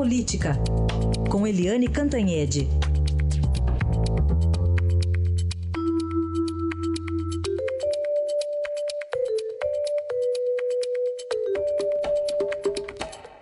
Política, 0.00 0.52
com 1.30 1.46
Eliane 1.46 1.86
Cantanhede. 1.86 2.66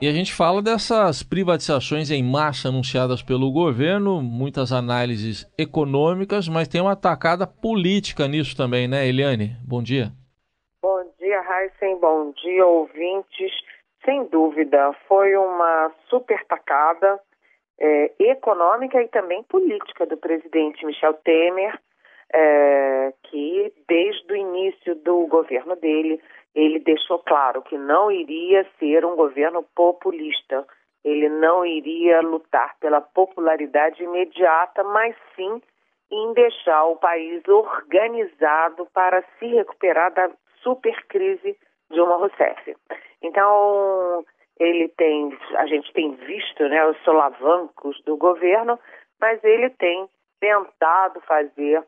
E 0.00 0.08
a 0.08 0.10
gente 0.10 0.34
fala 0.34 0.60
dessas 0.60 1.22
privatizações 1.22 2.10
em 2.10 2.24
massa 2.24 2.70
anunciadas 2.70 3.22
pelo 3.22 3.52
governo, 3.52 4.20
muitas 4.20 4.72
análises 4.72 5.48
econômicas, 5.56 6.48
mas 6.48 6.66
tem 6.66 6.80
uma 6.80 6.96
tacada 6.96 7.46
política 7.46 8.26
nisso 8.26 8.56
também, 8.56 8.88
né, 8.88 9.06
Eliane? 9.06 9.56
Bom 9.64 9.80
dia. 9.80 10.10
Bom 10.82 11.04
dia, 11.20 11.40
Heisen. 11.40 12.00
Bom 12.00 12.32
dia, 12.42 12.66
ouvintes. 12.66 13.67
Sem 14.08 14.24
dúvida, 14.28 14.90
foi 15.06 15.36
uma 15.36 15.92
super 16.08 16.42
tacada 16.46 17.20
é, 17.78 18.10
econômica 18.18 19.02
e 19.02 19.08
também 19.08 19.42
política 19.42 20.06
do 20.06 20.16
presidente 20.16 20.86
Michel 20.86 21.12
Temer, 21.12 21.78
é, 22.32 23.12
que 23.24 23.70
desde 23.86 24.32
o 24.32 24.34
início 24.34 24.94
do 24.94 25.26
governo 25.26 25.76
dele 25.76 26.18
ele 26.54 26.78
deixou 26.78 27.18
claro 27.18 27.60
que 27.60 27.76
não 27.76 28.10
iria 28.10 28.66
ser 28.78 29.04
um 29.04 29.14
governo 29.14 29.62
populista. 29.76 30.66
Ele 31.04 31.28
não 31.28 31.66
iria 31.66 32.22
lutar 32.22 32.78
pela 32.80 33.02
popularidade 33.02 34.02
imediata, 34.02 34.82
mas 34.84 35.14
sim 35.36 35.60
em 36.10 36.32
deixar 36.32 36.86
o 36.86 36.96
país 36.96 37.46
organizado 37.46 38.86
para 38.86 39.22
se 39.38 39.48
recuperar 39.48 40.14
da 40.14 40.30
super 40.62 40.96
crise 41.08 41.54
Dilma 41.90 42.16
Rousseff. 42.16 42.74
Então, 43.22 44.24
ele 44.58 44.88
tem, 44.88 45.36
a 45.56 45.66
gente 45.66 45.92
tem 45.92 46.14
visto 46.14 46.68
né, 46.68 46.84
os 46.86 46.96
solavancos 47.04 48.00
do 48.04 48.16
governo, 48.16 48.78
mas 49.20 49.42
ele 49.42 49.70
tem 49.70 50.08
tentado 50.40 51.20
fazer 51.22 51.82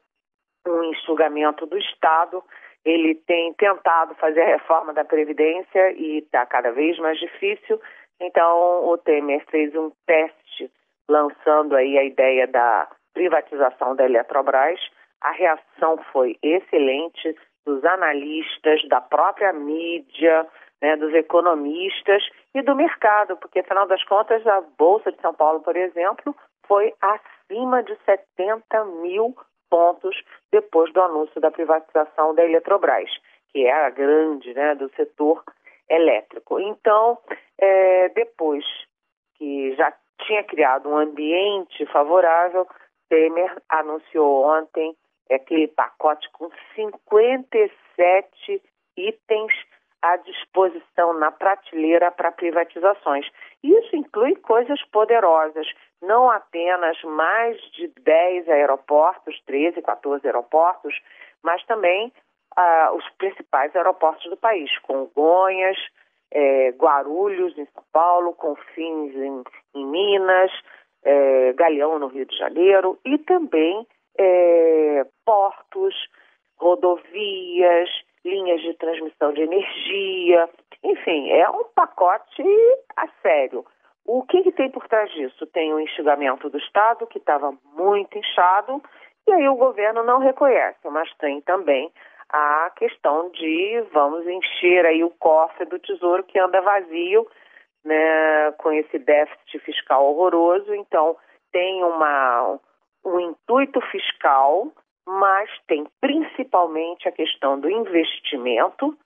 um 0.66 0.84
enxugamento 0.84 1.66
do 1.66 1.78
Estado 1.78 2.42
ele 2.84 3.14
tem 3.14 3.52
tentado 3.54 4.14
fazer 4.14 4.42
a 4.42 4.46
reforma 4.46 4.92
da 4.92 5.04
Previdência 5.04 5.92
e 5.92 6.18
está 6.18 6.46
cada 6.46 6.72
vez 6.72 6.98
mais 6.98 7.18
difícil. 7.18 7.80
Então, 8.20 8.88
o 8.88 8.96
Temer 8.98 9.44
fez 9.50 9.74
um 9.74 9.90
teste 10.06 10.70
lançando 11.08 11.76
aí 11.76 11.98
a 11.98 12.04
ideia 12.04 12.46
da 12.46 12.88
privatização 13.12 13.94
da 13.96 14.04
Eletrobras. 14.04 14.80
A 15.20 15.32
reação 15.32 15.98
foi 16.12 16.38
excelente 16.42 17.36
dos 17.66 17.84
analistas, 17.84 18.86
da 18.88 19.00
própria 19.00 19.52
mídia, 19.52 20.46
né, 20.80 20.96
dos 20.96 21.12
economistas 21.14 22.22
e 22.54 22.62
do 22.62 22.74
mercado, 22.74 23.36
porque 23.36 23.60
afinal 23.60 23.86
das 23.86 24.02
contas 24.04 24.46
a 24.46 24.60
Bolsa 24.78 25.12
de 25.12 25.20
São 25.20 25.34
Paulo, 25.34 25.60
por 25.60 25.76
exemplo, 25.76 26.34
foi 26.66 26.94
acima 27.00 27.82
de 27.82 27.96
70 28.04 28.84
mil 29.02 29.36
pontos 29.68 30.16
depois 30.50 30.92
do 30.92 31.00
anúncio 31.00 31.40
da 31.40 31.50
privatização 31.50 32.34
da 32.34 32.44
Eletrobras, 32.44 33.10
que 33.52 33.66
é 33.66 33.72
a 33.72 33.90
grande 33.90 34.54
né, 34.54 34.74
do 34.74 34.88
setor 34.90 35.42
elétrico. 35.88 36.58
Então, 36.60 37.18
é, 37.58 38.08
depois 38.10 38.64
que 39.34 39.74
já 39.74 39.92
tinha 40.22 40.44
criado 40.44 40.88
um 40.88 40.96
ambiente 40.96 41.84
favorável, 41.86 42.66
Temer 43.08 43.56
anunciou 43.68 44.44
ontem 44.46 44.94
aquele 45.30 45.68
pacote 45.68 46.28
com 46.32 46.50
57 46.74 48.62
itens 48.96 49.52
à 50.02 50.16
disposição 50.16 51.12
na 51.14 51.30
prateleira 51.30 52.10
para 52.10 52.32
privatizações. 52.32 53.26
Isso 53.62 53.94
inclui 53.94 54.36
coisas 54.36 54.82
poderosas, 54.90 55.66
não 56.00 56.30
apenas 56.30 57.00
mais 57.02 57.60
de 57.72 57.88
10 58.00 58.48
aeroportos, 58.48 59.40
13, 59.46 59.82
14 59.82 60.26
aeroportos, 60.26 60.98
mas 61.42 61.64
também 61.66 62.12
ah, 62.56 62.92
os 62.94 63.08
principais 63.18 63.74
aeroportos 63.76 64.28
do 64.30 64.36
país, 64.36 64.76
Congonhas, 64.80 65.76
eh, 66.32 66.70
Guarulhos, 66.76 67.56
em 67.58 67.66
São 67.66 67.82
Paulo, 67.92 68.34
Confins, 68.34 69.14
em, 69.14 69.42
em 69.74 69.86
Minas, 69.86 70.50
eh, 71.04 71.52
Galeão, 71.54 71.98
no 71.98 72.06
Rio 72.06 72.26
de 72.26 72.36
Janeiro, 72.36 72.98
e 73.04 73.18
também 73.18 73.86
eh, 74.18 75.04
portos, 75.24 75.94
rodovias, 76.56 77.88
transmissão 78.80 79.32
de 79.32 79.42
energia, 79.42 80.48
enfim, 80.82 81.30
é 81.30 81.48
um 81.50 81.64
pacote 81.74 82.42
a 82.96 83.06
sério. 83.22 83.64
O 84.06 84.22
que, 84.24 84.42
que 84.42 84.52
tem 84.52 84.70
por 84.70 84.88
trás 84.88 85.10
disso? 85.12 85.46
Tem 85.46 85.72
o 85.72 85.78
enxugamento 85.78 86.48
do 86.48 86.58
Estado, 86.58 87.06
que 87.06 87.18
estava 87.18 87.54
muito 87.76 88.18
inchado, 88.18 88.82
e 89.28 89.32
aí 89.32 89.48
o 89.48 89.54
governo 89.54 90.02
não 90.02 90.18
reconhece, 90.18 90.78
mas 90.90 91.12
tem 91.18 91.40
também 91.42 91.92
a 92.28 92.72
questão 92.76 93.28
de 93.30 93.84
vamos 93.92 94.26
encher 94.26 94.86
aí 94.86 95.04
o 95.04 95.10
cofre 95.10 95.66
do 95.66 95.78
tesouro 95.78 96.24
que 96.24 96.38
anda 96.38 96.60
vazio, 96.60 97.26
né, 97.84 98.52
com 98.58 98.72
esse 98.72 98.98
déficit 98.98 99.58
fiscal 99.60 100.04
horroroso. 100.04 100.74
Então, 100.74 101.16
tem 101.52 101.84
uma, 101.84 102.58
um 103.04 103.20
intuito 103.20 103.80
fiscal 103.82 104.72
mas 105.06 105.50
tem 105.66 105.86
principalmente 106.00 107.08
a 107.08 107.12
questão 107.12 107.58
do 107.58 107.70
investimento 107.70 108.96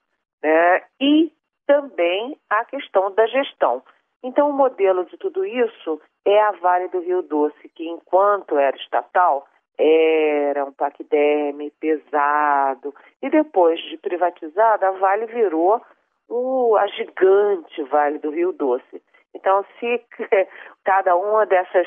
né, 0.43 0.83
e 1.01 1.33
também 1.67 2.39
a 2.51 2.65
questão 2.65 3.11
da 3.13 3.27
gestão. 3.27 3.83
Então, 4.23 4.51
o 4.51 4.53
modelo 4.53 5.05
de 5.05 5.17
tudo 5.19 5.45
isso 5.45 6.01
é 6.25 6.41
a 6.41 6.53
Vale 6.53 6.89
do 6.89 7.01
Rio 7.01 7.23
Doce, 7.23 7.69
que 7.75 7.87
enquanto 7.89 8.57
era 8.57 8.77
estatal, 8.77 9.47
era 9.77 10.65
um 10.65 10.73
paquiderme 10.73 11.71
pesado. 11.79 12.95
E 13.23 13.29
depois 13.29 13.81
de 13.81 13.99
privatizada, 13.99 14.89
a 14.89 14.93
Vale 14.93 15.27
virou 15.27 15.81
o, 16.29 16.77
a 16.77 16.87
gigante 16.87 17.83
Vale 17.85 18.19
do 18.19 18.31
Rio 18.31 18.53
Doce. 18.53 19.03
Então, 19.35 19.65
se 19.79 20.03
cada 20.85 21.17
uma 21.17 21.45
dessas 21.45 21.87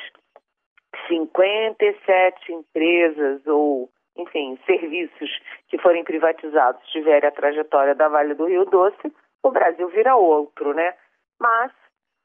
57 1.07 2.51
empresas 2.51 3.45
ou 3.47 3.89
enfim, 4.17 4.57
serviços 4.65 5.29
que 5.69 5.77
forem 5.77 6.03
privatizados 6.03 6.85
tiverem 6.89 7.29
a 7.29 7.31
trajetória 7.31 7.95
da 7.95 8.07
Vale 8.07 8.33
do 8.33 8.45
Rio 8.45 8.65
Doce, 8.65 9.13
o 9.43 9.51
Brasil 9.51 9.87
vira 9.89 10.15
outro, 10.15 10.73
né? 10.73 10.93
Mas, 11.39 11.71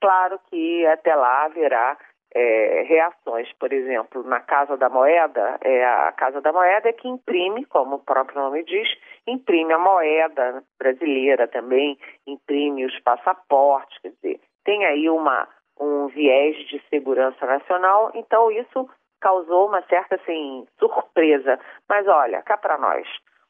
claro 0.01 0.41
que 0.51 0.87
até 0.87 1.15
lá 1.15 1.45
haverá 1.45 1.97
é, 2.35 2.83
reações. 2.87 3.53
Por 3.59 3.73
exemplo, 3.73 4.23
na 4.25 4.41
Casa 4.41 4.77
da 4.77 4.89
Moeda, 4.89 5.59
é 5.61 5.85
a 5.85 6.13
Casa 6.13 6.41
da 6.41 6.53
Moeda 6.53 6.89
é 6.89 6.93
que 6.93 7.09
imprime, 7.09 7.65
como 7.67 7.97
o 7.97 8.05
próprio 8.05 8.41
nome 8.41 8.65
diz, 8.65 8.89
imprime 9.27 9.73
a 9.73 9.79
moeda 9.79 10.63
brasileira 10.79 11.47
também, 11.47 11.99
imprime 12.27 12.87
os 12.87 12.99
passaportes, 13.01 13.99
quer 14.01 14.11
dizer, 14.11 14.41
tem 14.65 14.85
aí 14.85 15.09
uma, 15.09 15.49
um 15.79 16.07
viés 16.09 16.57
de 16.69 16.83
segurança 16.89 17.45
nacional, 17.47 18.11
então 18.15 18.51
isso 18.51 18.89
causou 19.23 19.69
uma 19.69 19.81
certa 19.83 20.17
assim 20.17 20.67
surpresa. 20.79 21.59
Mas 21.89 22.07
olha, 22.07 22.43
cá 22.43 22.59
para 22.59 22.77
nós, 22.77 23.07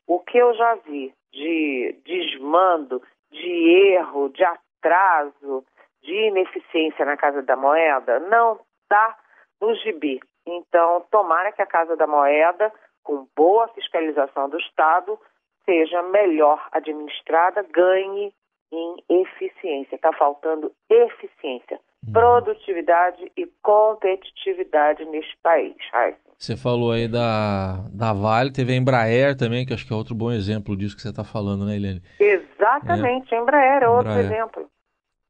o 0.07 0.21
que 0.21 0.39
eu 0.39 0.55
já 0.55 0.75
vi 0.77 1.13
de 1.33 1.97
desmando, 2.05 3.03
de 3.31 3.95
erro, 3.95 4.29
de 4.29 4.45
atraso, 4.45 5.65
de 6.03 6.13
ineficiência 6.13 7.05
na 7.05 7.17
Casa 7.17 7.43
da 7.43 7.57
Moeda 7.57 8.21
não 8.21 8.61
está 8.83 9.17
no 9.61 9.75
gibi. 9.77 10.21
Então, 10.47 11.07
tomara 11.11 11.53
que 11.53 11.63
a 11.63 11.67
Casa 11.67 11.97
da 11.97 12.07
Moeda, 12.07 12.73
com 13.03 13.27
boa 13.35 13.69
fiscalização 13.69 14.49
do 14.49 14.59
Estado, 14.59 15.19
seja 15.65 16.03
melhor 16.03 16.69
administrada, 16.73 17.65
ganhe 17.71 18.35
em 18.73 18.97
eficiência. 19.09 19.95
Está 19.95 20.13
faltando 20.13 20.73
eficiência. 20.91 21.81
Produtividade 22.11 23.31
e 23.37 23.47
competitividade 23.63 25.05
neste 25.05 25.37
país. 25.43 25.77
Você 26.37 26.57
falou 26.57 26.91
aí 26.91 27.07
da, 27.07 27.85
da 27.93 28.13
Vale, 28.13 28.51
teve 28.51 28.73
a 28.73 28.77
Embraer 28.77 29.37
também, 29.37 29.65
que 29.65 29.73
acho 29.73 29.87
que 29.87 29.93
é 29.93 29.97
outro 29.97 30.15
bom 30.15 30.33
exemplo 30.33 30.77
disso 30.77 30.97
que 30.97 31.03
você 31.03 31.11
está 31.11 31.23
falando, 31.23 31.65
né, 31.65 31.77
Eliane? 31.77 32.03
Exatamente, 32.19 33.33
é. 33.33 33.39
Embraer 33.39 33.83
é 33.85 33.89
outro 33.89 34.11
Embraer. 34.11 34.33
exemplo. 34.33 34.69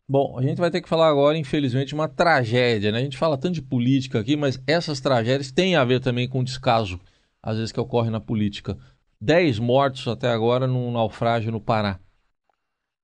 Bom, 0.09 0.39
a 0.39 0.43
gente 0.43 0.59
vai 0.59 0.71
ter 0.71 0.81
que 0.81 0.89
falar 0.89 1.09
agora, 1.09 1.37
infelizmente, 1.37 1.95
uma 1.95 2.09
tragédia, 2.09 2.91
né? 2.91 2.99
A 2.99 3.03
gente 3.03 3.19
fala 3.19 3.39
tanto 3.39 3.55
de 3.55 3.63
política 3.63 4.21
aqui, 4.21 4.37
mas 4.37 4.63
essas 4.67 5.01
tragédias 5.01 5.53
têm 5.53 5.77
a 5.77 5.85
ver 5.85 6.01
também 6.01 6.29
com 6.29 6.41
o 6.41 6.45
descaso, 6.45 6.99
às 7.43 7.57
vezes, 7.57 7.73
que 7.73 7.81
ocorre 7.81 8.11
na 8.11 8.21
política. 8.21 8.77
Dez 9.21 9.59
mortos 9.59 10.09
até 10.09 10.29
agora 10.29 10.67
num 10.67 10.91
naufrágio 10.91 11.53
no 11.53 11.61
Pará. 11.61 11.99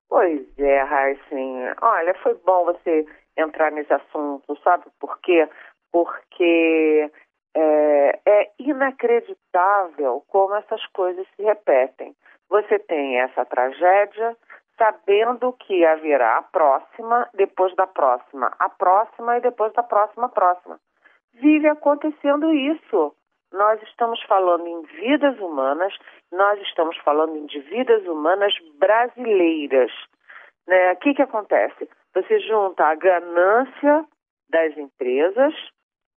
Pois 0.08 0.42
é, 0.58 0.82
Raíssen. 0.82 1.56
Olha, 1.80 2.14
foi 2.22 2.34
bom 2.44 2.64
você 2.64 3.06
entrar 3.38 3.70
nesse 3.72 3.92
assunto, 3.92 4.58
sabe 4.62 4.84
por 5.00 5.18
quê? 5.20 5.48
Porque 5.92 7.10
é, 7.54 8.20
é 8.26 8.50
inacreditável 8.58 10.22
como 10.28 10.54
essas 10.56 10.84
coisas 10.88 11.26
se 11.36 11.42
repetem. 11.42 12.14
Você 12.50 12.78
tem 12.78 13.20
essa 13.20 13.44
tragédia, 13.44 14.36
sabendo 14.76 15.52
que 15.52 15.84
haverá 15.84 16.38
a 16.38 16.42
próxima, 16.42 17.28
depois 17.34 17.74
da 17.74 17.86
próxima, 17.86 18.54
a 18.58 18.68
próxima 18.68 19.36
e 19.36 19.40
depois 19.40 19.72
da 19.72 19.82
próxima, 19.82 20.26
a 20.26 20.30
próxima. 20.30 20.78
Vive 21.34 21.68
acontecendo 21.68 22.52
isso. 22.52 23.14
Nós 23.52 23.82
estamos 23.82 24.22
falando 24.24 24.66
em 24.66 24.82
vidas 24.82 25.38
humanas, 25.38 25.94
nós 26.30 26.60
estamos 26.62 26.96
falando 26.98 27.46
de 27.46 27.60
vidas 27.60 28.04
humanas 28.06 28.54
brasileiras. 28.78 29.90
Né? 30.66 30.92
O 30.92 30.96
que, 30.96 31.14
que 31.14 31.22
acontece? 31.22 31.88
Você 32.18 32.40
junta 32.40 32.84
a 32.84 32.96
ganância 32.96 34.04
das 34.50 34.76
empresas, 34.76 35.54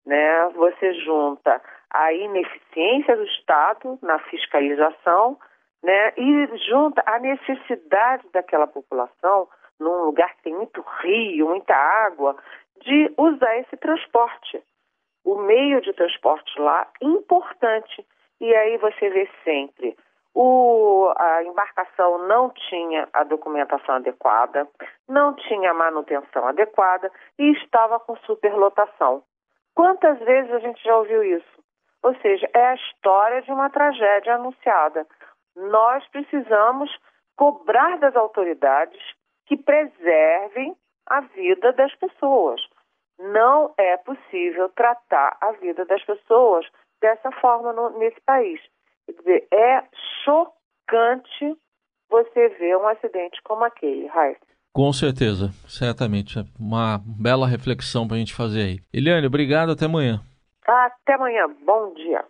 né? 0.07 0.49
você 0.55 0.95
junta 0.95 1.61
a 1.91 2.11
ineficiência 2.15 3.17
do 3.17 3.25
Estado 3.25 3.99
na 4.01 4.19
fiscalização 4.31 5.39
né? 5.83 6.15
e 6.17 6.57
junta 6.71 7.03
a 7.05 7.19
necessidade 7.19 8.27
daquela 8.33 8.67
população, 8.67 9.47
num 9.79 10.05
lugar 10.05 10.35
que 10.37 10.45
tem 10.45 10.55
muito 10.55 10.81
rio, 11.03 11.49
muita 11.49 11.75
água, 11.75 12.35
de 12.81 13.13
usar 13.19 13.59
esse 13.59 13.77
transporte. 13.77 14.63
O 15.23 15.37
meio 15.43 15.83
de 15.83 15.93
transporte 15.93 16.59
lá, 16.59 16.89
importante. 17.03 18.07
E 18.41 18.55
aí 18.55 18.79
você 18.79 19.11
vê 19.11 19.29
sempre 19.45 19.95
o, 20.35 21.13
a 21.17 21.43
embarcação 21.45 22.27
não 22.27 22.51
tinha 22.51 23.09
a 23.13 23.25
documentação 23.25 23.97
adequada, 23.97 24.69
não 25.09 25.35
tinha 25.35 25.75
manutenção 25.75 26.47
adequada 26.47 27.11
e 27.39 27.51
estava 27.53 27.99
com 28.01 28.17
superlotação. 28.19 29.23
Quantas 29.75 30.19
vezes 30.21 30.53
a 30.53 30.59
gente 30.59 30.83
já 30.83 30.97
ouviu 30.97 31.25
isso? 31.25 31.61
Ou 32.03 32.15
seja, 32.17 32.49
é 32.55 32.67
a 32.67 32.75
história 32.75 33.43
de 33.43 33.53
uma 33.53 33.71
tragédia 33.71 34.35
anunciada. 34.35 35.07
Nós 35.57 36.07
precisamos 36.09 36.91
cobrar 37.37 37.99
das 37.99 38.17
autoridades 38.17 39.01
que 39.47 39.57
preservem 39.57 40.77
a 41.07 41.21
vida 41.23 41.73
das 41.73 41.95
pessoas. 41.97 42.61
Não 43.19 43.75
é 43.77 43.97
possível 43.99 44.69
tratar 44.71 45.37
a 45.41 45.53
vida 45.53 45.85
das 45.85 46.03
pessoas 46.05 46.67
dessa 47.01 47.31
forma 47.33 47.73
no, 47.73 47.99
nesse 47.99 48.21
país. 48.21 48.61
Quer 49.07 49.13
dizer, 49.13 49.49
é 49.53 49.85
chocante 50.25 51.57
você 52.09 52.49
ver 52.49 52.77
um 52.77 52.89
acidente 52.89 53.41
como 53.45 53.65
aquele, 53.65 54.07
Raíssa. 54.07 54.41
Com 54.73 54.93
certeza, 54.93 55.51
certamente. 55.69 56.39
Uma 56.59 57.01
bela 57.05 57.47
reflexão 57.47 58.07
para 58.07 58.17
a 58.17 58.19
gente 58.19 58.35
fazer 58.35 58.61
aí. 58.61 58.79
Eliane, 58.93 59.27
obrigado, 59.27 59.73
até 59.73 59.87
amanhã. 59.87 60.21
Até 60.67 61.15
amanhã, 61.15 61.49
bom 61.65 61.93
dia. 61.95 62.25